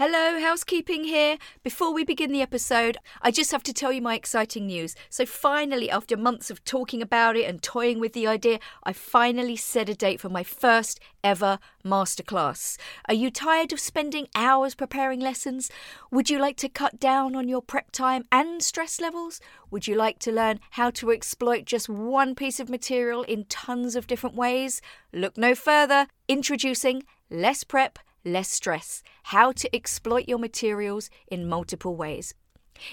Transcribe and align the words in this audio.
Hello, 0.00 0.38
housekeeping 0.38 1.02
here. 1.02 1.38
Before 1.64 1.92
we 1.92 2.04
begin 2.04 2.30
the 2.30 2.40
episode, 2.40 2.98
I 3.20 3.32
just 3.32 3.50
have 3.50 3.64
to 3.64 3.72
tell 3.72 3.90
you 3.90 4.00
my 4.00 4.14
exciting 4.14 4.68
news. 4.68 4.94
So, 5.10 5.26
finally, 5.26 5.90
after 5.90 6.16
months 6.16 6.52
of 6.52 6.64
talking 6.64 7.02
about 7.02 7.36
it 7.36 7.46
and 7.46 7.60
toying 7.60 7.98
with 7.98 8.12
the 8.12 8.24
idea, 8.24 8.60
I 8.84 8.92
finally 8.92 9.56
set 9.56 9.88
a 9.88 9.96
date 9.96 10.20
for 10.20 10.28
my 10.28 10.44
first 10.44 11.00
ever 11.24 11.58
masterclass. 11.84 12.78
Are 13.08 13.14
you 13.14 13.28
tired 13.28 13.72
of 13.72 13.80
spending 13.80 14.28
hours 14.36 14.76
preparing 14.76 15.18
lessons? 15.18 15.68
Would 16.12 16.30
you 16.30 16.38
like 16.38 16.58
to 16.58 16.68
cut 16.68 17.00
down 17.00 17.34
on 17.34 17.48
your 17.48 17.60
prep 17.60 17.90
time 17.90 18.24
and 18.30 18.62
stress 18.62 19.00
levels? 19.00 19.40
Would 19.72 19.88
you 19.88 19.96
like 19.96 20.20
to 20.20 20.30
learn 20.30 20.60
how 20.70 20.90
to 20.90 21.10
exploit 21.10 21.64
just 21.64 21.88
one 21.88 22.36
piece 22.36 22.60
of 22.60 22.70
material 22.70 23.24
in 23.24 23.46
tons 23.46 23.96
of 23.96 24.06
different 24.06 24.36
ways? 24.36 24.80
Look 25.12 25.36
no 25.36 25.56
further. 25.56 26.06
Introducing 26.28 27.02
Less 27.30 27.64
Prep 27.64 27.98
less 28.28 28.50
stress, 28.50 29.02
how 29.24 29.52
to 29.52 29.74
exploit 29.74 30.28
your 30.28 30.38
materials 30.38 31.10
in 31.28 31.48
multiple 31.48 31.96
ways. 31.96 32.34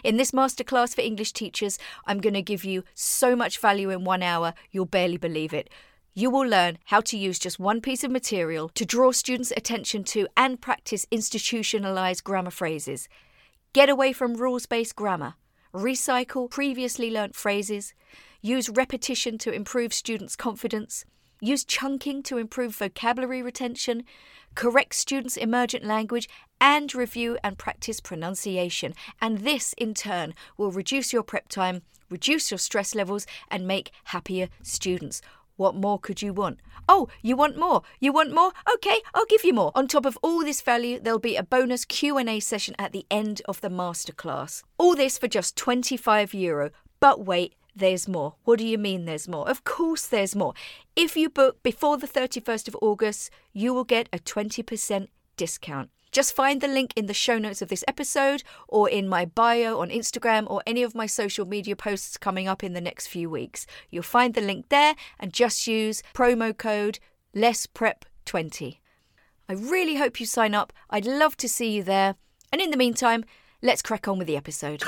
In 0.04 0.18
this 0.18 0.32
masterclass 0.32 0.96
for 0.96 1.02
English 1.02 1.34
teachers, 1.34 1.78
I'm 2.06 2.20
going 2.20 2.34
to 2.34 2.42
give 2.42 2.66
you 2.66 2.84
so 2.94 3.36
much 3.36 3.60
value 3.60 3.90
in 3.90 4.04
one 4.04 4.24
hour, 4.24 4.54
you'll 4.72 4.86
barely 4.86 5.18
believe 5.18 5.54
it. 5.54 5.70
You 6.14 6.30
will 6.30 6.48
learn 6.48 6.78
how 6.86 7.02
to 7.02 7.18
use 7.18 7.38
just 7.38 7.60
one 7.60 7.82
piece 7.82 8.04
of 8.04 8.10
material 8.10 8.70
to 8.70 8.86
draw 8.86 9.12
students' 9.12 9.52
attention 9.56 10.06
to 10.06 10.28
and 10.38 10.62
practice 10.62 11.06
institutionalized 11.12 12.24
grammar 12.24 12.52
phrases. 12.52 13.10
Get 13.74 13.90
away 13.90 14.14
from 14.14 14.36
rules 14.36 14.66
based 14.66 14.96
grammar. 14.96 15.34
Recycle 15.74 16.50
previously 16.50 17.12
learnt 17.12 17.36
phrases. 17.36 17.94
Use 18.42 18.70
repetition 18.70 19.38
to 19.40 19.52
improve 19.52 19.94
students' 19.94 20.38
confidence. 20.38 21.04
Use 21.42 21.66
chunking 21.66 22.24
to 22.24 22.38
improve 22.38 22.76
vocabulary 22.76 23.42
retention 23.42 24.06
correct 24.56 24.96
students' 24.96 25.38
emergent 25.38 25.84
language, 25.84 26.28
and 26.60 26.96
review 26.96 27.38
and 27.44 27.58
practice 27.58 28.00
pronunciation. 28.00 28.94
And 29.22 29.40
this, 29.40 29.74
in 29.78 29.94
turn, 29.94 30.34
will 30.58 30.72
reduce 30.72 31.14
your 31.14 31.24
prep 31.24 31.50
time, 31.50 31.82
reduce 32.10 32.52
your 32.52 32.58
stress 32.58 32.96
levels, 32.96 33.28
and 33.52 33.68
make 33.68 33.92
happier 34.06 34.48
students. 34.64 35.22
What 35.58 35.76
more 35.76 36.00
could 36.00 36.22
you 36.22 36.34
want? 36.34 36.60
Oh, 36.88 37.08
you 37.22 37.36
want 37.38 37.58
more? 37.58 37.82
You 38.00 38.12
want 38.12 38.34
more? 38.34 38.52
Okay, 38.76 38.98
I'll 39.14 39.26
give 39.26 39.46
you 39.46 39.54
more. 39.54 39.72
On 39.74 39.88
top 39.88 40.06
of 40.06 40.18
all 40.22 40.40
this 40.44 40.62
value, 40.62 41.00
there'll 41.00 41.20
be 41.20 41.38
a 41.38 41.44
bonus 41.44 41.86
Q&A 41.86 42.40
session 42.42 42.76
at 42.78 42.92
the 42.92 43.06
end 43.10 43.42
of 43.46 43.62
the 43.62 43.70
masterclass. 43.70 44.64
All 44.78 44.96
this 44.96 45.18
for 45.18 45.28
just 45.28 45.56
25 45.56 46.34
euro. 46.34 46.72
But 47.00 47.26
wait, 47.26 47.56
there's 47.76 48.08
more. 48.08 48.36
What 48.44 48.60
do 48.60 48.66
you 48.66 48.78
mean 48.78 49.06
there's 49.06 49.28
more? 49.28 49.48
Of 49.50 49.64
course 49.64 50.06
there's 50.08 50.36
more. 50.36 50.54
If 50.96 51.18
you 51.18 51.30
book 51.30 51.62
before 51.62 51.98
the 51.98 52.08
31st 52.08 52.70
of 52.70 52.78
August, 52.82 53.30
you 53.54 53.74
will 53.74 53.84
get 53.84 54.08
a 54.14 54.20
20% 54.20 55.08
discount. 55.36 55.90
Just 56.12 56.34
find 56.34 56.62
the 56.62 56.70
link 56.70 56.94
in 56.96 57.08
the 57.08 57.14
show 57.14 57.38
notes 57.38 57.62
of 57.62 57.68
this 57.68 57.84
episode 57.90 58.42
or 58.70 58.90
in 58.90 59.10
my 59.10 59.26
bio 59.26 59.80
on 59.82 59.90
Instagram 59.90 60.50
or 60.50 60.64
any 60.66 60.82
of 60.82 60.96
my 60.96 61.08
social 61.08 61.46
media 61.46 61.76
posts 61.76 62.16
coming 62.16 62.48
up 62.48 62.64
in 62.64 62.72
the 62.72 62.80
next 62.80 63.08
few 63.08 63.30
weeks. 63.30 63.68
You'll 63.90 64.04
find 64.04 64.34
the 64.34 64.40
link 64.40 64.70
there 64.70 64.96
and 65.20 65.34
just 65.34 65.68
use 65.68 66.02
promo 66.14 66.58
code 66.58 67.00
LessPrep20. 67.36 68.78
I 69.50 69.54
really 69.54 69.96
hope 69.96 70.22
you 70.22 70.26
sign 70.26 70.56
up. 70.56 70.72
I'd 70.90 71.06
love 71.06 71.36
to 71.38 71.50
see 71.50 71.72
you 71.72 71.84
there. 71.84 72.16
And 72.50 72.62
in 72.62 72.72
the 72.72 72.78
meantime, 72.78 73.26
let's 73.62 73.82
crack 73.82 74.08
on 74.08 74.18
with 74.18 74.28
the 74.28 74.38
episode. 74.38 74.84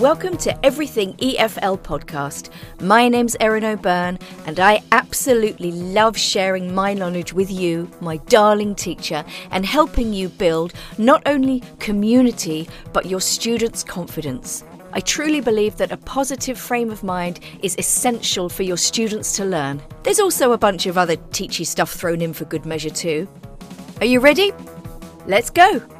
Welcome 0.00 0.38
to 0.38 0.64
Everything 0.64 1.12
EFL 1.18 1.78
podcast. 1.78 2.48
My 2.80 3.06
name's 3.06 3.36
Erin 3.38 3.66
O'Byrne, 3.66 4.18
and 4.46 4.58
I 4.58 4.82
absolutely 4.92 5.72
love 5.72 6.16
sharing 6.16 6.74
my 6.74 6.94
knowledge 6.94 7.34
with 7.34 7.50
you, 7.50 7.86
my 8.00 8.16
darling 8.16 8.74
teacher, 8.74 9.22
and 9.50 9.66
helping 9.66 10.14
you 10.14 10.30
build 10.30 10.72
not 10.96 11.20
only 11.26 11.62
community 11.80 12.66
but 12.94 13.04
your 13.04 13.20
students' 13.20 13.84
confidence. 13.84 14.64
I 14.94 15.00
truly 15.00 15.42
believe 15.42 15.76
that 15.76 15.92
a 15.92 15.98
positive 15.98 16.58
frame 16.58 16.90
of 16.90 17.04
mind 17.04 17.40
is 17.62 17.76
essential 17.76 18.48
for 18.48 18.62
your 18.62 18.78
students 18.78 19.36
to 19.36 19.44
learn. 19.44 19.82
There's 20.02 20.18
also 20.18 20.52
a 20.52 20.58
bunch 20.58 20.86
of 20.86 20.96
other 20.96 21.16
teachy 21.16 21.66
stuff 21.66 21.92
thrown 21.92 22.22
in 22.22 22.32
for 22.32 22.46
good 22.46 22.64
measure, 22.64 22.88
too. 22.88 23.28
Are 24.00 24.06
you 24.06 24.20
ready? 24.20 24.52
Let's 25.26 25.50
go! 25.50 25.99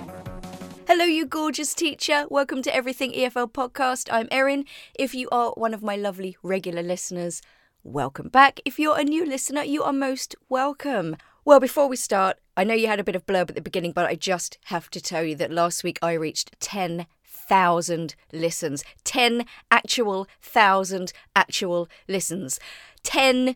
Hello, 0.92 1.04
you 1.04 1.24
gorgeous 1.24 1.72
teacher. 1.72 2.26
Welcome 2.30 2.62
to 2.62 2.74
Everything 2.74 3.12
EFL 3.12 3.52
podcast. 3.52 4.08
I'm 4.10 4.26
Erin. 4.32 4.64
If 4.92 5.14
you 5.14 5.28
are 5.30 5.52
one 5.52 5.72
of 5.72 5.84
my 5.84 5.94
lovely 5.94 6.36
regular 6.42 6.82
listeners, 6.82 7.42
welcome 7.84 8.28
back. 8.28 8.58
If 8.64 8.76
you're 8.76 8.98
a 8.98 9.04
new 9.04 9.24
listener, 9.24 9.62
you 9.62 9.84
are 9.84 9.92
most 9.92 10.34
welcome. 10.48 11.16
Well, 11.44 11.60
before 11.60 11.86
we 11.86 11.94
start, 11.94 12.38
I 12.56 12.64
know 12.64 12.74
you 12.74 12.88
had 12.88 12.98
a 12.98 13.04
bit 13.04 13.14
of 13.14 13.24
blurb 13.24 13.50
at 13.50 13.54
the 13.54 13.60
beginning, 13.60 13.92
but 13.92 14.06
I 14.06 14.16
just 14.16 14.58
have 14.64 14.90
to 14.90 15.00
tell 15.00 15.22
you 15.22 15.36
that 15.36 15.52
last 15.52 15.84
week 15.84 16.00
I 16.02 16.14
reached 16.14 16.58
10,000 16.58 18.16
listens. 18.32 18.84
10 19.04 19.44
actual 19.70 20.26
thousand 20.42 21.12
actual 21.36 21.88
listens. 22.08 22.58
10 23.04 23.54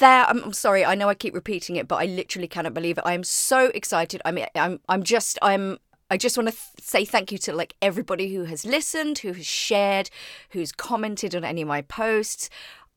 that 0.00 0.28
I'm, 0.28 0.44
I'm, 0.44 0.52
sorry 0.52 0.84
i 0.84 0.94
know 0.94 1.08
i 1.08 1.14
keep 1.14 1.34
repeating 1.34 1.74
it 1.74 1.88
but 1.88 1.96
i 1.96 2.04
literally 2.04 2.46
cannot 2.46 2.72
believe 2.72 2.98
it 2.98 3.04
i 3.04 3.14
am 3.14 3.24
so 3.24 3.66
excited 3.74 4.22
i 4.24 4.30
mean 4.30 4.46
i'm 4.54 4.78
i'm 4.88 5.02
just 5.02 5.40
i'm 5.42 5.78
I 6.10 6.16
just 6.16 6.36
want 6.36 6.48
to 6.48 6.54
th- 6.54 6.84
say 6.84 7.04
thank 7.04 7.30
you 7.32 7.38
to 7.38 7.52
like 7.52 7.74
everybody 7.82 8.34
who 8.34 8.44
has 8.44 8.64
listened, 8.64 9.18
who 9.18 9.32
has 9.32 9.46
shared, 9.46 10.10
who's 10.50 10.72
commented 10.72 11.34
on 11.34 11.44
any 11.44 11.62
of 11.62 11.68
my 11.68 11.82
posts. 11.82 12.48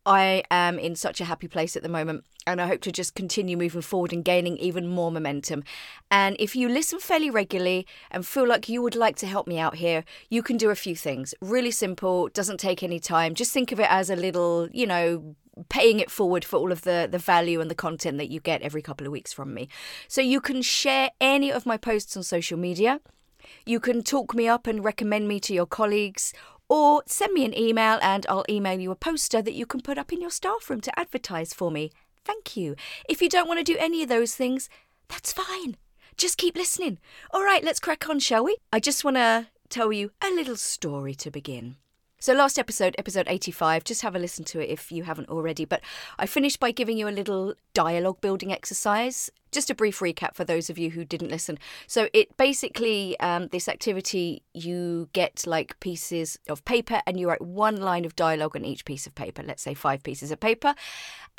I 0.05 0.44
am 0.49 0.79
in 0.79 0.95
such 0.95 1.21
a 1.21 1.25
happy 1.25 1.47
place 1.47 1.75
at 1.75 1.83
the 1.83 1.89
moment, 1.89 2.23
and 2.47 2.59
I 2.59 2.66
hope 2.66 2.81
to 2.81 2.91
just 2.91 3.13
continue 3.13 3.55
moving 3.55 3.83
forward 3.83 4.11
and 4.11 4.25
gaining 4.25 4.57
even 4.57 4.88
more 4.88 5.11
momentum. 5.11 5.63
And 6.09 6.35
if 6.39 6.55
you 6.55 6.69
listen 6.69 7.00
fairly 7.00 7.29
regularly 7.29 7.85
and 8.09 8.25
feel 8.25 8.47
like 8.47 8.67
you 8.67 8.81
would 8.81 8.95
like 8.95 9.16
to 9.17 9.27
help 9.27 9.45
me 9.45 9.59
out 9.59 9.75
here, 9.75 10.03
you 10.29 10.41
can 10.41 10.57
do 10.57 10.71
a 10.71 10.75
few 10.75 10.95
things. 10.95 11.35
Really 11.39 11.69
simple, 11.69 12.29
doesn't 12.29 12.59
take 12.59 12.81
any 12.81 13.00
time. 13.00 13.35
Just 13.35 13.53
think 13.53 13.71
of 13.71 13.79
it 13.79 13.91
as 13.91 14.09
a 14.09 14.16
little, 14.16 14.69
you 14.71 14.88
know, 14.88 15.35
paying 15.71 16.01
it 16.01 16.11
forward 16.11 16.43
for 16.43 16.57
all 16.57 16.71
of 16.71 16.81
the 16.81 17.07
the 17.09 17.17
value 17.17 17.61
and 17.61 17.71
the 17.71 17.83
content 17.87 18.17
that 18.17 18.29
you 18.29 18.39
get 18.41 18.61
every 18.61 18.81
couple 18.81 19.07
of 19.07 19.13
weeks 19.13 19.33
from 19.33 19.53
me. 19.53 19.69
So 20.07 20.21
you 20.21 20.41
can 20.41 20.61
share 20.61 21.09
any 21.19 21.51
of 21.51 21.65
my 21.65 21.77
posts 21.77 22.15
on 22.15 22.23
social 22.23 22.59
media. 22.59 22.99
You 23.65 23.79
can 23.79 24.03
talk 24.03 24.35
me 24.35 24.47
up 24.47 24.67
and 24.67 24.83
recommend 24.83 25.27
me 25.27 25.39
to 25.39 25.53
your 25.53 25.65
colleagues 25.65 26.33
or 26.67 27.03
send 27.05 27.33
me 27.33 27.45
an 27.45 27.57
email 27.57 27.99
and 28.01 28.25
I'll 28.29 28.45
email 28.49 28.79
you 28.79 28.91
a 28.91 28.95
poster 28.95 29.41
that 29.41 29.53
you 29.53 29.65
can 29.65 29.81
put 29.81 29.97
up 29.97 30.13
in 30.13 30.21
your 30.21 30.29
staff 30.29 30.69
room 30.69 30.81
to 30.81 30.99
advertise 30.99 31.53
for 31.53 31.71
me. 31.71 31.91
Thank 32.23 32.55
you. 32.55 32.75
If 33.09 33.21
you 33.21 33.29
don't 33.29 33.47
want 33.47 33.59
to 33.59 33.73
do 33.73 33.77
any 33.79 34.03
of 34.03 34.09
those 34.09 34.35
things, 34.35 34.69
that's 35.07 35.33
fine. 35.33 35.77
Just 36.17 36.38
keep 36.38 36.55
listening. 36.55 36.99
All 37.31 37.43
right, 37.43 37.63
let's 37.63 37.79
crack 37.79 38.07
on, 38.09 38.19
shall 38.19 38.43
we? 38.43 38.57
I 38.71 38.79
just 38.79 39.03
want 39.03 39.17
to 39.17 39.47
tell 39.69 39.91
you 39.91 40.11
a 40.21 40.29
little 40.29 40.57
story 40.57 41.15
to 41.15 41.31
begin. 41.31 41.77
So, 42.21 42.33
last 42.33 42.59
episode, 42.59 42.93
episode 42.99 43.25
85, 43.27 43.83
just 43.83 44.03
have 44.03 44.15
a 44.15 44.19
listen 44.19 44.45
to 44.45 44.59
it 44.59 44.69
if 44.69 44.91
you 44.91 45.01
haven't 45.01 45.29
already. 45.29 45.65
But 45.65 45.81
I 46.19 46.27
finished 46.27 46.59
by 46.59 46.69
giving 46.69 46.95
you 46.95 47.07
a 47.07 47.09
little 47.09 47.55
dialogue 47.73 48.21
building 48.21 48.51
exercise. 48.51 49.31
Just 49.51 49.71
a 49.71 49.75
brief 49.75 50.01
recap 50.01 50.35
for 50.35 50.43
those 50.43 50.69
of 50.69 50.77
you 50.77 50.91
who 50.91 51.03
didn't 51.03 51.31
listen. 51.31 51.57
So, 51.87 52.09
it 52.13 52.37
basically, 52.37 53.19
um, 53.21 53.47
this 53.47 53.67
activity, 53.67 54.43
you 54.53 55.09
get 55.13 55.47
like 55.47 55.79
pieces 55.79 56.37
of 56.47 56.63
paper 56.63 57.01
and 57.07 57.19
you 57.19 57.27
write 57.27 57.41
one 57.41 57.77
line 57.77 58.05
of 58.05 58.15
dialogue 58.15 58.55
on 58.55 58.65
each 58.65 58.85
piece 58.85 59.07
of 59.07 59.15
paper, 59.15 59.41
let's 59.41 59.63
say 59.63 59.73
five 59.73 60.03
pieces 60.03 60.29
of 60.29 60.39
paper. 60.39 60.75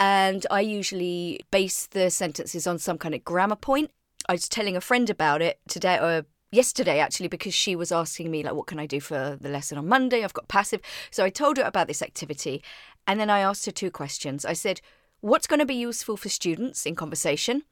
And 0.00 0.44
I 0.50 0.62
usually 0.62 1.43
base 1.53 1.87
the 1.87 2.10
sentences 2.10 2.66
on 2.66 2.81
some 2.81 2.99
kind 2.99 3.14
of 3.14 3.25
grammar 3.25 3.54
point. 3.54 3.93
I 4.28 4.32
was 4.32 4.49
telling 4.49 4.76
a 4.76 4.81
friend 4.81 5.09
about 5.09 5.43
it 5.43 5.60
today, 5.69 5.99
or 5.99 6.26
yesterday 6.53 7.01
actually 7.01 7.29
because 7.29 7.55
she 7.55 7.75
was 7.75 7.91
asking 7.91 8.31
me 8.31 8.45
like 8.45 8.55
what 8.55 8.69
can 8.69 8.79
I 8.79 8.87
do 8.87 9.01
for 9.01 9.37
the 9.41 9.49
lesson 9.49 9.79
on 9.79 9.89
Monday? 9.89 10.23
I've 10.23 10.35
got 10.35 10.47
passive. 10.47 10.81
So 11.11 11.25
I 11.25 11.31
told 11.31 11.57
her 11.57 11.65
about 11.65 11.89
this 11.89 12.03
activity 12.03 12.63
and 13.07 13.19
then 13.19 13.31
I 13.31 13.41
asked 13.41 13.67
her 13.67 13.73
two 13.73 13.91
questions. 13.91 14.45
I 14.45 14.53
said 14.53 14.81
what's 15.21 15.47
going 15.49 15.61
to 15.61 15.67
be 15.67 15.75
useful 15.75 16.17
for 16.17 16.29
students 16.29 16.87
in 16.87 16.94
conversation? 16.94 17.62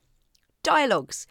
Dialogues. 0.62 1.26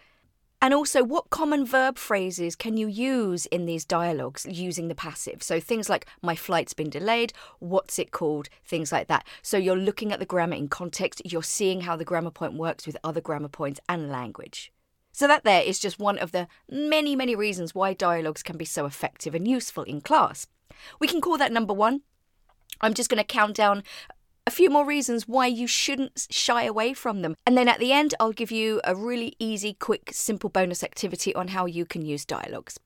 And 0.62 0.74
also 0.74 1.04
what 1.04 1.30
common 1.30 1.66
verb 1.66 1.98
phrases 1.98 2.56
can 2.56 2.76
you 2.76 2.88
use 2.88 3.46
in 3.46 3.66
these 3.66 3.86
dialogues 3.86 4.46
using 4.50 4.90
the 4.90 4.96
passive? 4.96 5.42
So 5.42 5.60
things 5.60 5.90
like 5.90 6.06
my 6.22 6.36
flight's 6.36 6.74
been 6.74 6.90
delayed 6.90 7.34
what's 7.60 7.98
it 7.98 8.12
called? 8.12 8.50
things 8.66 8.92
like 8.92 9.08
that. 9.08 9.26
So 9.42 9.58
you're 9.58 9.76
looking 9.76 10.12
at 10.12 10.20
the 10.20 10.26
grammar 10.26 10.56
in 10.56 10.68
context. 10.68 11.22
You're 11.26 11.44
seeing 11.44 11.82
how 11.82 11.96
the 11.96 12.06
grammar 12.06 12.32
point 12.32 12.54
works 12.54 12.86
with 12.86 12.98
other 13.04 13.22
grammar 13.22 13.48
points 13.48 13.80
and 13.90 14.10
language 14.10 14.72
so, 15.20 15.28
that 15.28 15.44
there 15.44 15.62
is 15.62 15.80
just 15.80 16.00
one 16.00 16.18
of 16.18 16.32
the 16.32 16.48
many, 16.70 17.14
many 17.14 17.36
reasons 17.36 17.76
why 17.76 17.94
dialogues 17.94 18.42
can 18.42 18.56
be 18.56 18.64
so 18.64 18.86
effective 18.86 19.36
and 19.36 19.46
useful 19.46 19.84
in 19.84 20.00
class. 20.00 20.48
We 20.98 21.08
can 21.08 21.20
call 21.20 21.38
that 21.38 21.52
number 21.52 21.74
one. 21.74 22.04
I'm 22.80 22.94
just 22.94 23.10
going 23.10 23.18
to 23.18 23.26
count 23.26 23.58
down 23.58 23.84
a 24.48 24.52
few 24.52 24.70
more 24.70 24.86
reasons 24.86 25.28
why 25.28 25.48
you 25.48 25.68
shouldn't 25.68 26.28
shy 26.30 26.64
away 26.64 26.94
from 26.94 27.22
them. 27.22 27.36
And 27.46 27.58
then 27.58 27.68
at 27.68 27.80
the 27.80 27.92
end, 27.92 28.16
I'll 28.18 28.32
give 28.32 28.50
you 28.50 28.80
a 28.86 28.96
really 28.96 29.36
easy, 29.40 29.74
quick, 29.74 30.12
simple 30.14 30.50
bonus 30.50 30.86
activity 30.86 31.36
on 31.36 31.50
how 31.50 31.66
you 31.66 31.86
can 31.86 32.06
use 32.06 32.24
dialogues. 32.24 32.80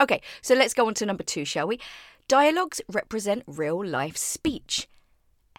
Okay, 0.00 0.22
so 0.40 0.54
let's 0.54 0.74
go 0.74 0.86
on 0.86 0.94
to 0.94 1.04
number 1.04 1.24
two, 1.24 1.44
shall 1.44 1.66
we? 1.66 1.80
Dialogues 2.28 2.80
represent 2.88 3.42
real 3.48 3.84
life 3.84 4.16
speech. 4.16 4.88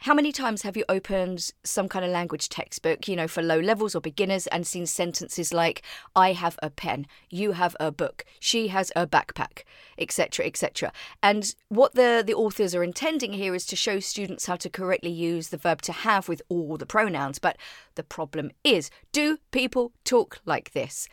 How 0.03 0.13
many 0.13 0.33
times 0.33 0.63
have 0.63 0.75
you 0.75 0.83
opened 0.89 1.53
some 1.63 1.87
kind 1.87 2.03
of 2.03 2.11
language 2.11 2.49
textbook, 2.49 3.07
you 3.07 3.15
know, 3.15 3.25
for 3.25 3.41
low 3.41 3.57
levels 3.57 3.95
or 3.95 4.01
beginners 4.01 4.47
and 4.47 4.67
seen 4.67 4.85
sentences 4.85 5.53
like, 5.53 5.81
I 6.13 6.33
have 6.33 6.59
a 6.61 6.69
pen, 6.69 7.07
you 7.29 7.53
have 7.53 7.73
a 7.79 7.89
book, 7.89 8.25
she 8.41 8.67
has 8.67 8.91
a 8.97 9.07
backpack, 9.07 9.63
etc., 9.97 10.45
etc. 10.45 10.91
And 11.21 11.55
what 11.69 11.95
the, 11.95 12.21
the 12.27 12.33
authors 12.33 12.75
are 12.75 12.83
intending 12.83 13.31
here 13.31 13.55
is 13.55 13.65
to 13.67 13.77
show 13.77 14.01
students 14.01 14.45
how 14.45 14.57
to 14.57 14.69
correctly 14.69 15.09
use 15.09 15.47
the 15.47 15.57
verb 15.57 15.81
to 15.83 15.93
have 15.93 16.27
with 16.27 16.41
all 16.49 16.75
the 16.75 16.85
pronouns. 16.85 17.39
But 17.39 17.55
the 17.95 18.03
problem 18.03 18.51
is, 18.65 18.91
do 19.13 19.37
people 19.51 19.93
talk 20.03 20.41
like 20.45 20.73
this? 20.73 21.07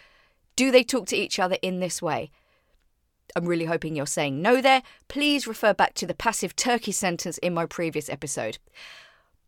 Do 0.56 0.72
they 0.72 0.82
talk 0.82 1.06
to 1.06 1.16
each 1.16 1.38
other 1.38 1.58
in 1.62 1.78
this 1.78 2.02
way? 2.02 2.32
I'm 3.36 3.46
really 3.46 3.64
hoping 3.64 3.96
you're 3.96 4.06
saying 4.06 4.40
no 4.40 4.60
there. 4.60 4.82
Please 5.08 5.46
refer 5.46 5.74
back 5.74 5.94
to 5.94 6.06
the 6.06 6.14
passive 6.14 6.56
turkey 6.56 6.92
sentence 6.92 7.38
in 7.38 7.54
my 7.54 7.66
previous 7.66 8.08
episode. 8.08 8.58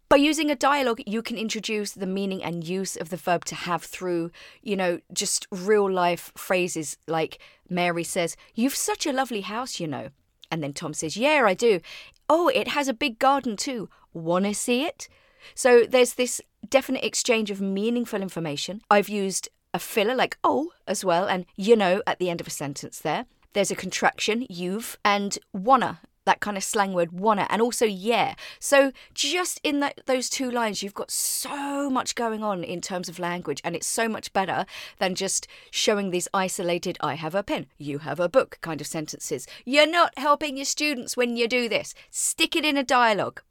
By 0.08 0.16
using 0.16 0.50
a 0.50 0.54
dialogue, 0.54 1.00
you 1.06 1.22
can 1.22 1.38
introduce 1.38 1.92
the 1.92 2.06
meaning 2.06 2.44
and 2.44 2.62
use 2.62 2.96
of 2.96 3.08
the 3.08 3.16
verb 3.16 3.46
to 3.46 3.54
have 3.54 3.82
through, 3.82 4.30
you 4.62 4.76
know, 4.76 5.00
just 5.12 5.46
real 5.50 5.90
life 5.90 6.30
phrases 6.36 6.98
like 7.08 7.38
Mary 7.70 8.04
says, 8.04 8.36
You've 8.54 8.74
such 8.74 9.06
a 9.06 9.12
lovely 9.12 9.40
house, 9.40 9.80
you 9.80 9.86
know. 9.86 10.10
And 10.50 10.62
then 10.62 10.74
Tom 10.74 10.92
says, 10.92 11.16
Yeah, 11.16 11.44
I 11.46 11.54
do. 11.54 11.80
Oh, 12.28 12.48
it 12.48 12.68
has 12.68 12.88
a 12.88 12.92
big 12.92 13.18
garden 13.18 13.56
too. 13.56 13.88
Wanna 14.12 14.52
see 14.52 14.84
it? 14.84 15.08
So 15.54 15.84
there's 15.84 16.14
this 16.14 16.42
definite 16.68 17.04
exchange 17.04 17.50
of 17.50 17.60
meaningful 17.60 18.20
information. 18.20 18.82
I've 18.90 19.08
used 19.08 19.48
a 19.74 19.78
filler 19.78 20.14
like 20.14 20.36
oh 20.44 20.72
as 20.86 21.04
well 21.04 21.26
and 21.26 21.46
you 21.56 21.74
know 21.74 22.02
at 22.06 22.18
the 22.18 22.28
end 22.28 22.40
of 22.40 22.46
a 22.46 22.50
sentence 22.50 22.98
there. 22.98 23.26
There's 23.52 23.70
a 23.70 23.76
contraction, 23.76 24.46
you've, 24.48 24.96
and 25.04 25.38
wanna, 25.52 26.00
that 26.24 26.40
kind 26.40 26.56
of 26.56 26.64
slang 26.64 26.92
word 26.92 27.12
wanna, 27.12 27.46
and 27.50 27.60
also 27.60 27.84
yeah. 27.84 28.34
So 28.58 28.92
just 29.14 29.60
in 29.62 29.80
that, 29.80 30.00
those 30.06 30.30
two 30.30 30.50
lines, 30.50 30.82
you've 30.82 30.94
got 30.94 31.10
so 31.10 31.90
much 31.90 32.14
going 32.14 32.42
on 32.42 32.64
in 32.64 32.80
terms 32.80 33.08
of 33.08 33.18
language, 33.18 33.60
and 33.64 33.76
it's 33.76 33.86
so 33.86 34.08
much 34.08 34.32
better 34.32 34.64
than 34.98 35.14
just 35.14 35.46
showing 35.70 36.10
these 36.10 36.28
isolated 36.32 36.96
I 37.00 37.14
have 37.14 37.34
a 37.34 37.42
pen, 37.42 37.66
you 37.78 37.98
have 37.98 38.20
a 38.20 38.28
book 38.28 38.58
kind 38.60 38.80
of 38.80 38.86
sentences. 38.86 39.46
You're 39.64 39.90
not 39.90 40.16
helping 40.16 40.56
your 40.56 40.66
students 40.66 41.16
when 41.16 41.36
you 41.36 41.48
do 41.48 41.68
this. 41.68 41.94
Stick 42.10 42.56
it 42.56 42.64
in 42.64 42.76
a 42.76 42.84
dialogue. 42.84 43.42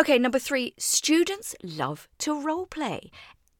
Okay, 0.00 0.18
number 0.18 0.38
three, 0.38 0.74
students 0.78 1.56
love 1.60 2.08
to 2.18 2.40
role 2.40 2.66
play. 2.66 3.10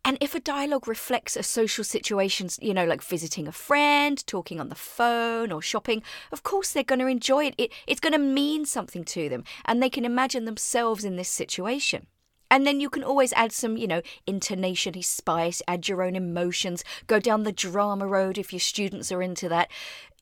And 0.08 0.16
if 0.22 0.34
a 0.34 0.40
dialogue 0.40 0.88
reflects 0.88 1.36
a 1.36 1.42
social 1.42 1.84
situation, 1.84 2.48
you 2.62 2.72
know, 2.72 2.86
like 2.86 3.02
visiting 3.02 3.46
a 3.46 3.52
friend, 3.52 4.26
talking 4.26 4.58
on 4.58 4.70
the 4.70 4.74
phone, 4.74 5.52
or 5.52 5.60
shopping, 5.60 6.02
of 6.32 6.42
course 6.42 6.72
they're 6.72 6.82
going 6.82 7.00
to 7.00 7.06
enjoy 7.06 7.44
it. 7.44 7.54
it 7.58 7.72
it's 7.86 8.00
going 8.00 8.14
to 8.14 8.18
mean 8.18 8.64
something 8.64 9.04
to 9.04 9.28
them, 9.28 9.44
and 9.66 9.82
they 9.82 9.90
can 9.90 10.06
imagine 10.06 10.46
themselves 10.46 11.04
in 11.04 11.16
this 11.16 11.28
situation. 11.28 12.06
And 12.50 12.66
then 12.66 12.80
you 12.80 12.88
can 12.88 13.04
always 13.04 13.34
add 13.34 13.52
some, 13.52 13.76
you 13.76 13.86
know, 13.86 14.00
intonation 14.26 15.02
spice, 15.02 15.60
add 15.68 15.88
your 15.88 16.02
own 16.02 16.16
emotions, 16.16 16.84
go 17.06 17.20
down 17.20 17.42
the 17.42 17.52
drama 17.52 18.06
road 18.06 18.38
if 18.38 18.50
your 18.50 18.60
students 18.60 19.12
are 19.12 19.20
into 19.20 19.46
that. 19.50 19.70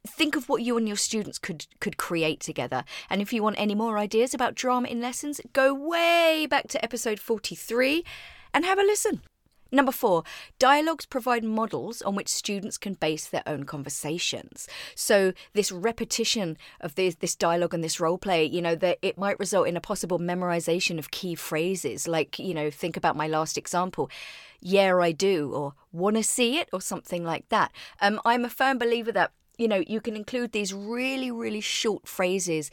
Think 0.04 0.34
of 0.34 0.48
what 0.48 0.62
you 0.62 0.76
and 0.76 0.88
your 0.88 0.96
students 0.96 1.38
could 1.38 1.68
could 1.78 1.96
create 1.96 2.40
together. 2.40 2.82
And 3.08 3.22
if 3.22 3.32
you 3.32 3.40
want 3.40 3.60
any 3.60 3.76
more 3.76 3.98
ideas 3.98 4.34
about 4.34 4.56
drama 4.56 4.88
in 4.88 5.00
lessons, 5.00 5.40
go 5.52 5.72
way 5.72 6.48
back 6.50 6.66
to 6.70 6.84
episode 6.84 7.20
43 7.20 8.02
and 8.52 8.64
have 8.64 8.80
a 8.80 8.82
listen. 8.82 9.22
Number 9.76 9.92
four, 9.92 10.22
dialogues 10.58 11.04
provide 11.04 11.44
models 11.44 12.00
on 12.00 12.14
which 12.14 12.28
students 12.28 12.78
can 12.78 12.94
base 12.94 13.26
their 13.26 13.42
own 13.44 13.64
conversations. 13.64 14.66
So 14.94 15.34
this 15.52 15.70
repetition 15.70 16.56
of 16.80 16.94
this, 16.94 17.16
this 17.16 17.34
dialogue 17.34 17.74
and 17.74 17.84
this 17.84 18.00
role 18.00 18.16
play, 18.16 18.46
you 18.46 18.62
know, 18.62 18.74
that 18.76 18.96
it 19.02 19.18
might 19.18 19.38
result 19.38 19.68
in 19.68 19.76
a 19.76 19.82
possible 19.82 20.18
memorization 20.18 20.98
of 20.98 21.10
key 21.10 21.34
phrases. 21.34 22.08
Like, 22.08 22.38
you 22.38 22.54
know, 22.54 22.70
think 22.70 22.96
about 22.96 23.16
my 23.16 23.28
last 23.28 23.58
example. 23.58 24.08
Yeah, 24.62 24.96
I 24.96 25.12
do, 25.12 25.52
or 25.52 25.74
wanna 25.92 26.22
see 26.22 26.56
it, 26.56 26.70
or 26.72 26.80
something 26.80 27.22
like 27.22 27.50
that. 27.50 27.70
Um, 28.00 28.18
I'm 28.24 28.46
a 28.46 28.48
firm 28.48 28.78
believer 28.78 29.12
that, 29.12 29.32
you 29.58 29.68
know, 29.68 29.84
you 29.86 30.00
can 30.00 30.16
include 30.16 30.52
these 30.52 30.72
really, 30.72 31.30
really 31.30 31.60
short 31.60 32.08
phrases 32.08 32.70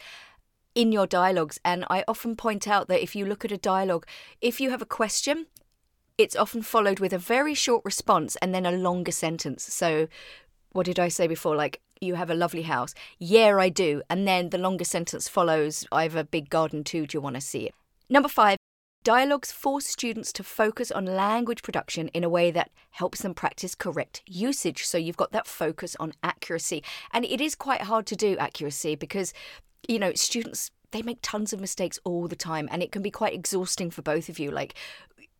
in 0.74 0.94
your 0.94 1.06
dialogues. 1.06 1.60
And 1.66 1.84
I 1.90 2.06
often 2.08 2.38
point 2.38 2.66
out 2.66 2.88
that 2.88 3.04
if 3.04 3.14
you 3.14 3.26
look 3.26 3.44
at 3.44 3.52
a 3.52 3.58
dialogue, 3.58 4.08
if 4.40 4.62
you 4.62 4.70
have 4.70 4.82
a 4.82 4.86
question, 4.86 5.48
it's 6.18 6.36
often 6.36 6.62
followed 6.62 7.00
with 7.00 7.14
a 7.14 7.18
very 7.18 7.54
short 7.54 7.84
response 7.86 8.36
and 8.38 8.54
then 8.54 8.66
a 8.66 8.72
longer 8.72 9.12
sentence. 9.12 9.64
So, 9.74 10.08
what 10.72 10.86
did 10.86 11.00
I 11.00 11.08
say 11.08 11.28
before? 11.28 11.56
Like, 11.56 11.82
you 12.02 12.16
have 12.16 12.30
a 12.30 12.36
lovely 12.36 12.64
house. 12.64 12.94
Yeah, 13.20 13.58
I 13.58 13.70
do. 13.70 14.02
And 14.10 14.28
then 14.28 14.50
the 14.50 14.58
longer 14.58 14.84
sentence 14.84 15.28
follows 15.28 15.86
I 15.92 16.04
have 16.04 16.16
a 16.16 16.24
big 16.24 16.50
garden 16.50 16.84
too. 16.84 17.08
Do 17.08 17.18
you 17.18 17.22
want 17.22 17.36
to 17.36 17.42
see 17.42 17.66
it? 17.66 17.76
Number 18.10 18.30
five, 18.30 18.58
dialogues 19.04 19.52
force 19.52 19.86
students 19.86 20.32
to 20.34 20.44
focus 20.44 20.92
on 20.92 21.06
language 21.06 21.62
production 21.62 22.10
in 22.10 22.24
a 22.24 22.30
way 22.30 22.52
that 22.52 22.72
helps 22.92 23.22
them 23.22 23.34
practice 23.34 23.76
correct 23.76 24.22
usage. 24.28 24.86
So 24.86 24.98
you've 24.98 25.18
got 25.18 25.32
that 25.32 25.48
focus 25.48 25.96
on 26.00 26.14
accuracy. 26.22 26.84
And 27.12 27.26
it 27.26 27.42
is 27.42 27.56
quite 27.56 27.82
hard 27.82 28.06
to 28.08 28.16
do 28.16 28.38
accuracy 28.38 28.96
because, 28.96 29.34
you 29.88 30.00
know, 30.00 30.14
students 30.14 30.72
they 30.92 31.02
make 31.02 31.18
tons 31.24 31.52
of 31.52 31.60
mistakes 31.60 32.00
all 32.04 32.28
the 32.28 32.36
time 32.36 32.70
and 32.72 32.84
it 32.84 32.92
can 32.92 33.02
be 33.02 33.10
quite 33.10 33.34
exhausting 33.34 33.90
for 33.90 34.04
both 34.04 34.30
of 34.30 34.38
you 34.38 34.52
like 34.52 34.76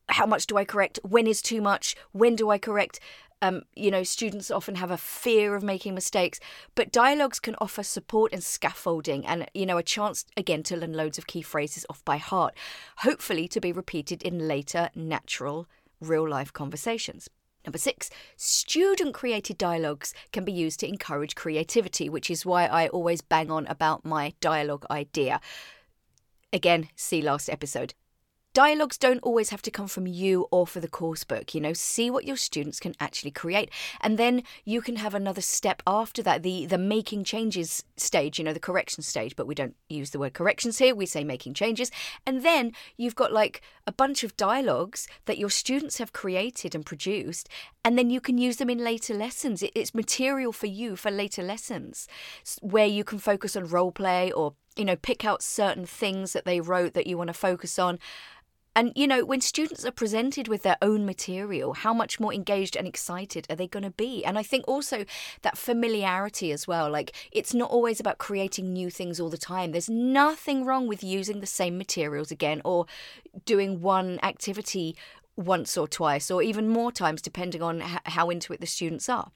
how 0.10 0.26
much 0.26 0.48
do 0.48 0.58
I 0.58 0.66
correct? 0.66 1.00
When 1.04 1.28
is 1.28 1.42
too 1.42 1.62
much? 1.62 1.96
When 2.12 2.36
do 2.36 2.50
I 2.50 2.58
correct? 2.58 3.00
Um, 3.42 3.64
you 3.76 3.92
know, 3.92 4.04
students 4.04 4.50
often 4.50 4.76
have 4.76 4.92
a 4.92 4.98
fear 4.98 5.54
of 5.54 5.64
making 5.64 5.96
mistakes, 5.96 6.40
but 6.76 6.94
dialogues 6.94 7.42
can 7.42 7.56
offer 7.60 7.84
support 7.84 8.32
and 8.32 8.42
scaffolding 8.42 9.26
and, 9.26 9.50
you 9.54 9.66
know, 9.66 9.78
a 9.78 9.84
chance 9.84 10.26
again 10.38 10.64
to 10.64 10.78
learn 10.78 10.94
loads 10.94 11.18
of 11.18 11.28
key 11.28 11.42
phrases 11.42 11.86
off 11.90 12.06
by 12.06 12.16
heart, 12.16 12.56
hopefully 13.00 13.50
to 13.50 13.60
be 13.60 13.74
repeated 13.74 14.24
in 14.24 14.48
later, 14.48 14.90
natural, 14.96 15.68
real 16.00 16.28
life 16.28 16.54
conversations. 16.54 17.30
Number 17.66 17.78
six, 17.78 18.10
student 18.38 19.14
created 19.14 19.58
dialogues 19.58 20.14
can 20.32 20.46
be 20.46 20.52
used 20.52 20.80
to 20.82 20.88
encourage 20.88 21.36
creativity, 21.36 22.10
which 22.10 22.30
is 22.30 22.46
why 22.46 22.66
I 22.66 22.88
always 22.90 23.22
bang 23.22 23.52
on 23.52 23.68
about 23.68 24.06
my 24.06 24.34
dialogue 24.40 24.86
idea. 24.90 25.42
Again, 26.54 26.90
see 26.96 27.22
last 27.22 27.50
episode. 27.50 27.94
Dialogues 28.54 29.00
don't 29.00 29.24
always 29.24 29.50
have 29.50 29.64
to 29.64 29.72
come 29.72 29.88
from 29.88 30.06
you 30.06 30.48
or 30.52 30.68
for 30.68 30.80
the 30.80 30.88
course 30.88 31.24
book. 31.24 31.56
You 31.56 31.62
know, 31.62 31.74
see 31.74 32.12
what 32.12 32.26
your 32.26 32.38
students 32.38 32.80
can 32.80 32.94
actually 33.00 33.32
create. 33.32 33.72
And 34.00 34.20
then 34.20 34.44
you 34.64 34.80
can 34.80 34.98
have 34.98 35.16
another 35.16 35.42
step 35.42 35.82
after 35.88 36.22
that, 36.22 36.44
the 36.44 36.68
the 36.68 36.78
making 36.78 37.24
changes 37.24 37.84
stage, 37.98 38.38
you 38.38 38.46
know, 38.46 38.54
the 38.54 38.60
correction 38.60 39.02
stage, 39.02 39.36
but 39.36 39.48
we 39.48 39.56
don't 39.56 39.76
use 39.90 40.12
the 40.12 40.20
word 40.20 40.36
corrections 40.36 40.78
here, 40.78 40.94
we 40.94 41.08
say 41.08 41.24
making 41.24 41.56
changes. 41.56 41.90
And 42.28 42.44
then 42.44 42.74
you've 42.96 43.16
got 43.16 43.34
like 43.34 43.62
a 43.88 43.92
bunch 43.92 44.24
of 44.24 44.38
dialogues 44.38 45.08
that 45.26 45.40
your 45.40 45.50
students 45.50 45.98
have 45.98 46.14
created 46.14 46.76
and 46.76 46.86
produced, 46.86 47.50
and 47.84 47.98
then 47.98 48.12
you 48.12 48.22
can 48.22 48.38
use 48.38 48.58
them 48.58 48.70
in 48.70 48.84
later 48.84 49.16
lessons. 49.16 49.64
It's 49.74 49.96
material 49.96 50.52
for 50.52 50.68
you 50.68 50.96
for 50.96 51.10
later 51.10 51.42
lessons 51.42 52.08
where 52.62 52.86
you 52.86 53.04
can 53.04 53.18
focus 53.18 53.56
on 53.56 53.66
role 53.66 53.92
play 53.92 54.32
or 54.32 54.54
you 54.76 54.86
know, 54.86 54.96
pick 54.96 55.24
out 55.24 55.44
certain 55.44 55.86
things 55.86 56.34
that 56.34 56.46
they 56.46 56.60
wrote 56.60 56.94
that 56.94 57.08
you 57.08 57.18
want 57.18 57.28
to 57.28 57.34
focus 57.34 57.78
on. 57.78 58.00
And, 58.76 58.92
you 58.96 59.08
know, 59.08 59.24
when 59.24 59.42
students 59.42 59.86
are 59.86 59.92
presented 59.92 60.48
with 60.48 60.64
their 60.64 60.78
own 60.82 61.06
material, 61.06 61.74
how 61.74 61.94
much 61.94 62.20
more 62.20 62.34
engaged 62.34 62.76
and 62.76 62.88
excited 62.88 63.46
are 63.50 63.56
they 63.56 63.68
going 63.68 63.84
to 63.84 63.92
be? 63.92 64.26
And 64.26 64.38
I 64.38 64.44
think 64.44 64.68
also 64.68 65.06
that 65.44 65.58
familiarity 65.58 66.52
as 66.52 66.68
well. 66.68 66.90
Like, 66.90 67.16
it's 67.32 67.54
not 67.54 67.70
always 67.70 68.00
about 68.00 68.18
creating 68.18 68.74
new 68.74 68.90
things 68.90 69.20
all 69.20 69.30
the 69.30 69.38
time. 69.38 69.72
There's 69.72 69.90
nothing 69.90 70.66
wrong 70.66 70.88
with 70.88 71.04
using 71.04 71.40
the 71.40 71.46
same 71.46 71.78
materials 71.78 72.32
again 72.32 72.62
or 72.66 72.86
doing 73.46 73.82
one 73.82 74.20
activity 74.24 74.96
once 75.36 75.78
or 75.78 75.88
twice 75.88 76.32
or 76.32 76.42
even 76.42 76.68
more 76.68 76.92
times, 76.92 77.22
depending 77.22 77.62
on 77.62 77.82
how 78.06 78.30
into 78.30 78.54
it 78.54 78.60
the 78.60 78.68
students 78.68 79.08
are. 79.10 79.32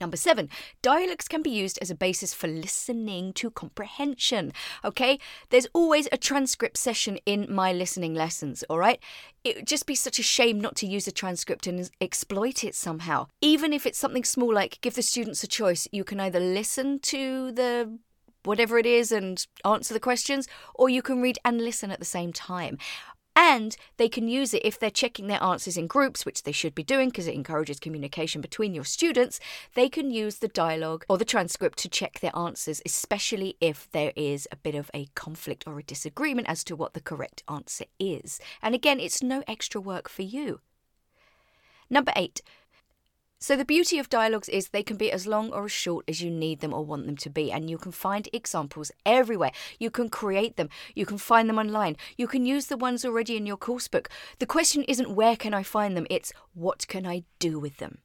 Number 0.00 0.16
seven, 0.16 0.48
dialects 0.82 1.28
can 1.28 1.42
be 1.42 1.50
used 1.50 1.78
as 1.80 1.90
a 1.90 1.94
basis 1.94 2.34
for 2.34 2.48
listening 2.48 3.32
to 3.34 3.50
comprehension. 3.50 4.52
Okay, 4.84 5.18
there's 5.50 5.68
always 5.72 6.08
a 6.10 6.16
transcript 6.18 6.76
session 6.76 7.18
in 7.24 7.46
my 7.48 7.72
listening 7.72 8.14
lessons, 8.14 8.64
all 8.64 8.78
right? 8.78 9.00
It 9.44 9.56
would 9.56 9.66
just 9.66 9.86
be 9.86 9.94
such 9.94 10.18
a 10.18 10.22
shame 10.22 10.60
not 10.60 10.74
to 10.76 10.86
use 10.86 11.06
a 11.06 11.12
transcript 11.12 11.66
and 11.66 11.90
exploit 12.00 12.64
it 12.64 12.74
somehow. 12.74 13.28
Even 13.40 13.72
if 13.72 13.86
it's 13.86 13.98
something 13.98 14.24
small 14.24 14.52
like 14.52 14.80
give 14.80 14.94
the 14.94 15.02
students 15.02 15.44
a 15.44 15.48
choice, 15.48 15.86
you 15.92 16.02
can 16.02 16.18
either 16.18 16.40
listen 16.40 16.98
to 17.00 17.52
the 17.52 17.98
whatever 18.44 18.78
it 18.78 18.86
is 18.86 19.10
and 19.10 19.46
answer 19.64 19.94
the 19.94 20.00
questions, 20.00 20.46
or 20.74 20.88
you 20.88 21.02
can 21.02 21.22
read 21.22 21.38
and 21.44 21.60
listen 21.60 21.90
at 21.90 21.98
the 21.98 22.04
same 22.04 22.32
time. 22.32 22.78
And 23.36 23.76
they 23.96 24.08
can 24.08 24.28
use 24.28 24.54
it 24.54 24.64
if 24.64 24.78
they're 24.78 24.90
checking 24.90 25.26
their 25.26 25.42
answers 25.42 25.76
in 25.76 25.88
groups, 25.88 26.24
which 26.24 26.44
they 26.44 26.52
should 26.52 26.74
be 26.74 26.84
doing 26.84 27.08
because 27.08 27.26
it 27.26 27.34
encourages 27.34 27.80
communication 27.80 28.40
between 28.40 28.74
your 28.74 28.84
students. 28.84 29.40
They 29.74 29.88
can 29.88 30.10
use 30.10 30.36
the 30.36 30.48
dialogue 30.48 31.04
or 31.08 31.18
the 31.18 31.24
transcript 31.24 31.78
to 31.78 31.88
check 31.88 32.20
their 32.20 32.36
answers, 32.36 32.80
especially 32.86 33.56
if 33.60 33.90
there 33.90 34.12
is 34.14 34.46
a 34.52 34.56
bit 34.56 34.76
of 34.76 34.90
a 34.94 35.06
conflict 35.14 35.66
or 35.66 35.78
a 35.78 35.82
disagreement 35.82 36.48
as 36.48 36.62
to 36.64 36.76
what 36.76 36.94
the 36.94 37.00
correct 37.00 37.42
answer 37.48 37.86
is. 37.98 38.38
And 38.62 38.74
again, 38.74 39.00
it's 39.00 39.22
no 39.22 39.42
extra 39.48 39.80
work 39.80 40.08
for 40.08 40.22
you. 40.22 40.60
Number 41.90 42.12
eight, 42.16 42.40
So, 43.44 43.56
the 43.56 43.64
beauty 43.66 43.98
of 43.98 44.08
dialogues 44.08 44.48
is 44.48 44.68
they 44.68 44.82
can 44.82 44.96
be 44.96 45.12
as 45.12 45.26
long 45.26 45.52
or 45.52 45.66
as 45.66 45.70
short 45.70 46.06
as 46.08 46.22
you 46.22 46.30
need 46.30 46.60
them 46.60 46.72
or 46.72 46.82
want 46.82 47.04
them 47.04 47.18
to 47.18 47.28
be, 47.28 47.52
and 47.52 47.68
you 47.68 47.76
can 47.76 47.92
find 47.92 48.26
examples 48.32 48.90
everywhere. 49.04 49.50
You 49.78 49.90
can 49.90 50.08
create 50.08 50.56
them, 50.56 50.70
you 50.94 51.04
can 51.04 51.18
find 51.18 51.46
them 51.46 51.58
online, 51.58 51.98
you 52.16 52.26
can 52.26 52.46
use 52.46 52.68
the 52.68 52.78
ones 52.78 53.04
already 53.04 53.36
in 53.36 53.44
your 53.44 53.58
course 53.58 53.86
book. 53.86 54.08
The 54.38 54.46
question 54.46 54.82
isn't 54.84 55.14
where 55.14 55.36
can 55.36 55.52
I 55.52 55.62
find 55.62 55.94
them, 55.94 56.06
it's 56.08 56.32
what 56.54 56.88
can 56.88 57.06
I 57.06 57.24
do 57.38 57.58
with 57.58 57.76
them? 57.76 57.98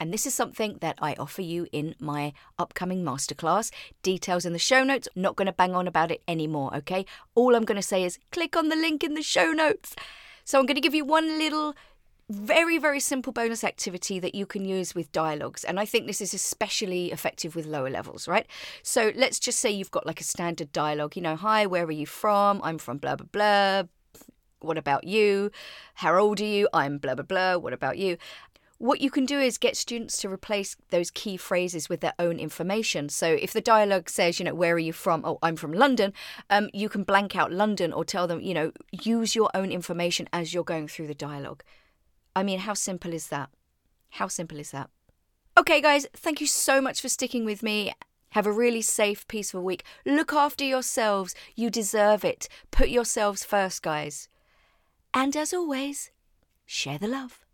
And 0.00 0.10
this 0.10 0.24
is 0.24 0.34
something 0.34 0.78
that 0.80 0.96
I 0.98 1.12
offer 1.18 1.42
you 1.42 1.66
in 1.70 1.94
my 2.00 2.32
upcoming 2.58 3.04
masterclass. 3.04 3.70
Details 4.02 4.46
in 4.46 4.54
the 4.54 4.58
show 4.58 4.82
notes. 4.82 5.08
Not 5.14 5.36
going 5.36 5.44
to 5.44 5.52
bang 5.52 5.74
on 5.74 5.86
about 5.86 6.10
it 6.10 6.22
anymore, 6.26 6.74
okay? 6.74 7.04
All 7.34 7.54
I'm 7.54 7.66
going 7.66 7.76
to 7.76 7.82
say 7.82 8.02
is 8.02 8.18
click 8.32 8.56
on 8.56 8.70
the 8.70 8.76
link 8.76 9.04
in 9.04 9.12
the 9.12 9.22
show 9.22 9.52
notes. 9.52 9.94
So 10.46 10.58
I'm 10.58 10.66
going 10.66 10.74
to 10.74 10.80
give 10.80 10.94
you 10.94 11.04
one 11.04 11.38
little 11.38 11.74
very, 12.30 12.78
very 12.78 13.00
simple 13.00 13.32
bonus 13.32 13.64
activity 13.64 14.18
that 14.18 14.34
you 14.34 14.46
can 14.46 14.64
use 14.64 14.94
with 14.94 15.12
dialogues. 15.12 15.64
And 15.64 15.78
I 15.78 15.84
think 15.84 16.06
this 16.06 16.20
is 16.20 16.32
especially 16.32 17.12
effective 17.12 17.54
with 17.54 17.66
lower 17.66 17.90
levels, 17.90 18.26
right? 18.26 18.46
So 18.82 19.12
let's 19.14 19.38
just 19.38 19.60
say 19.60 19.70
you've 19.70 19.90
got 19.90 20.06
like 20.06 20.20
a 20.20 20.24
standard 20.24 20.72
dialogue, 20.72 21.16
you 21.16 21.22
know, 21.22 21.36
hi, 21.36 21.66
where 21.66 21.84
are 21.84 21.90
you 21.90 22.06
from? 22.06 22.60
I'm 22.62 22.78
from 22.78 22.98
blah, 22.98 23.16
blah, 23.16 23.26
blah. 23.30 23.82
What 24.60 24.78
about 24.78 25.04
you? 25.04 25.50
How 25.94 26.16
old 26.18 26.40
are 26.40 26.44
you? 26.44 26.68
I'm 26.72 26.98
blah, 26.98 27.14
blah, 27.14 27.24
blah. 27.24 27.56
What 27.56 27.74
about 27.74 27.98
you? 27.98 28.16
What 28.78 29.00
you 29.00 29.10
can 29.10 29.24
do 29.24 29.38
is 29.38 29.56
get 29.56 29.76
students 29.76 30.20
to 30.20 30.28
replace 30.28 30.76
those 30.90 31.10
key 31.10 31.36
phrases 31.36 31.88
with 31.88 32.00
their 32.00 32.14
own 32.18 32.38
information. 32.38 33.08
So 33.08 33.28
if 33.28 33.52
the 33.52 33.60
dialogue 33.60 34.08
says, 34.08 34.38
you 34.38 34.44
know, 34.44 34.54
where 34.54 34.74
are 34.74 34.78
you 34.78 34.92
from? 34.92 35.22
Oh, 35.24 35.38
I'm 35.42 35.56
from 35.56 35.72
London. 35.72 36.12
Um, 36.50 36.70
you 36.72 36.88
can 36.88 37.04
blank 37.04 37.36
out 37.36 37.52
London 37.52 37.92
or 37.92 38.04
tell 38.04 38.26
them, 38.26 38.40
you 38.40 38.52
know, 38.52 38.72
use 38.90 39.36
your 39.36 39.50
own 39.54 39.70
information 39.70 40.28
as 40.32 40.52
you're 40.52 40.64
going 40.64 40.88
through 40.88 41.06
the 41.06 41.14
dialogue. 41.14 41.62
I 42.36 42.42
mean, 42.42 42.60
how 42.60 42.74
simple 42.74 43.12
is 43.12 43.28
that? 43.28 43.50
How 44.10 44.28
simple 44.28 44.58
is 44.58 44.70
that? 44.72 44.90
Okay, 45.56 45.80
guys, 45.80 46.06
thank 46.12 46.40
you 46.40 46.46
so 46.46 46.80
much 46.80 47.00
for 47.00 47.08
sticking 47.08 47.44
with 47.44 47.62
me. 47.62 47.92
Have 48.30 48.46
a 48.46 48.52
really 48.52 48.82
safe, 48.82 49.26
peaceful 49.28 49.62
week. 49.62 49.84
Look 50.04 50.32
after 50.32 50.64
yourselves. 50.64 51.34
You 51.54 51.70
deserve 51.70 52.24
it. 52.24 52.48
Put 52.72 52.88
yourselves 52.88 53.44
first, 53.44 53.82
guys. 53.82 54.28
And 55.12 55.36
as 55.36 55.54
always, 55.54 56.10
share 56.66 56.98
the 56.98 57.06
love. 57.06 57.44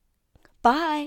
Bye. 0.62 1.06